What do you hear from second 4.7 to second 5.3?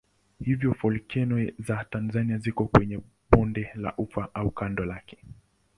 lake.